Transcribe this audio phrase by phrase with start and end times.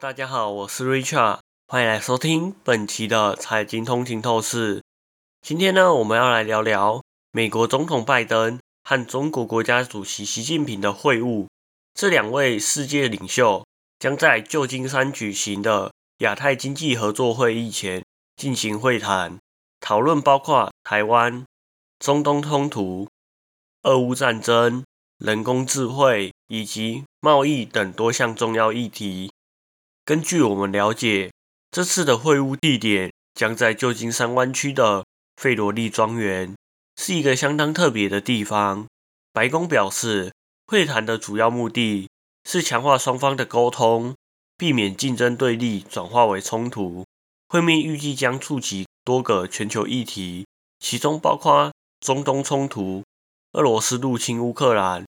[0.00, 1.38] 大家好，我是 Richard，
[1.68, 4.82] 欢迎来收听本期的财经通勤透视。
[5.40, 11.46] 今天呢，我们要来聊聊美国总统拜登和中国国家主席习近平的会晤。
[11.94, 13.64] 这两位世界领袖
[13.98, 18.04] 将在旧金山举行的亚太经济合作会议前
[18.36, 19.38] 进行会谈，
[19.80, 21.46] 讨论包括台湾、
[21.98, 23.08] 中东冲突、
[23.84, 24.84] 俄乌战争、
[25.18, 29.30] 人工智慧以及贸易等多项重要议题。
[30.06, 31.32] 根据我们了解，
[31.72, 35.04] 这次的会晤地点将在旧金山湾区的
[35.36, 36.54] 费罗利庄园，
[36.94, 38.86] 是一个相当特别的地方。
[39.32, 40.32] 白宫表示，
[40.68, 42.08] 会谈的主要目的
[42.44, 44.14] 是强化双方的沟通，
[44.56, 47.04] 避免竞争对立转化为冲突。
[47.48, 50.46] 会面预计将触及多个全球议题，
[50.78, 53.02] 其中包括中东冲突、
[53.54, 55.04] 俄罗斯入侵乌克兰、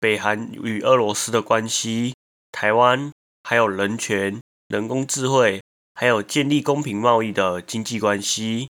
[0.00, 2.14] 北韩与俄罗斯的关系、
[2.50, 3.12] 台湾。
[3.42, 5.62] 还有人权、人工智慧，
[5.94, 8.68] 还有建立公平贸易的经济关系。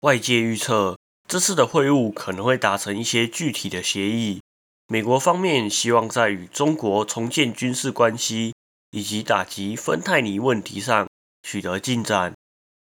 [0.00, 4.40] 外界预测，这次的会晤可能会达成一些具体的协议。
[4.88, 8.52] 美国方面希望在与中国重建军事关系
[8.90, 11.08] 以及打击芬太尼问题上
[11.42, 12.34] 取得进展。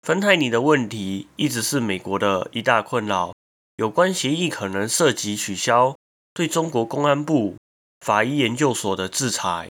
[0.02, 3.32] 芬太尼的问题一直是美国的一大困扰。
[3.76, 5.96] 有关协议可能涉及取消
[6.34, 7.56] 对中国公安部
[8.04, 9.69] 法医研究所的制裁。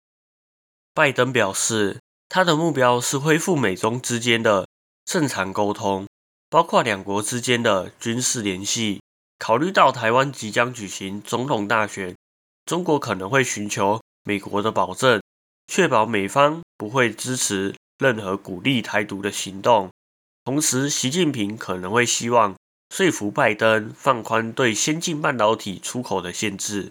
[0.97, 4.66] 拜登表示，他的目标是恢复美中之间的
[5.05, 6.06] 正常沟通，
[6.48, 9.02] 包括两国之间的军事联系。
[9.39, 12.17] 考虑到台湾即将举行总统大选，
[12.64, 15.20] 中国可能会寻求美国的保证，
[15.67, 19.91] 确保美方不会支持任何鼓励台独的行动。
[20.47, 22.56] 同时，习近平可能会希望
[22.89, 26.91] 说服拜登放宽对先进半导体出口的限制。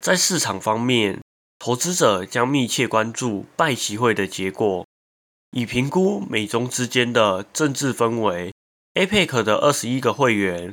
[0.00, 1.20] 在市场方面，
[1.58, 4.86] 投资者将密切关注拜习会的结果，
[5.50, 8.52] 以评估美中之间的政治氛围。
[8.94, 10.72] APEC 的二十一个会员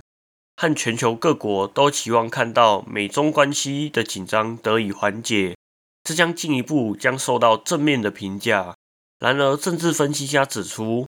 [0.56, 5.56] 和全球各国都期望看到美中关系的紧张得以缓解，
[6.04, 8.76] 这将进一步将受到正面的评价。
[9.20, 11.08] 然而，政治分析家指出，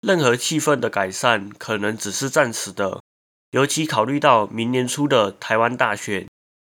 [0.00, 3.02] 任何气氛的改善可能只是暂时的，
[3.50, 6.26] 尤其考虑到明年初的台湾大选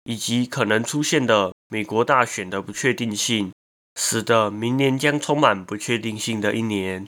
[0.04, 1.53] 以及可能出现的。
[1.74, 3.52] 美国大选的不确定性，
[3.96, 7.08] 使得明年将充满不确定性的一年。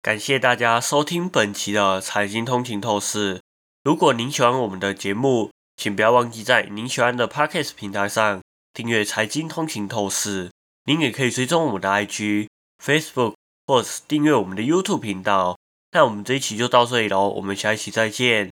[0.00, 3.42] 感谢大家收听本期的财经通勤透视。
[3.84, 8.40] 如果您喜欢我们的节目，请不要忘记在您喜欢的 Podcast 平台上
[8.72, 10.50] 订阅财经通勤透视。
[10.86, 12.48] 您也可以追踪我们的 IG、
[12.82, 13.34] Facebook，
[13.66, 15.58] 或是订阅我们的 YouTube 频道。
[15.90, 18.50] 那我们这一期就到这里喽，我们下一期再见，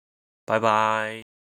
[0.46, 1.33] 拜拜。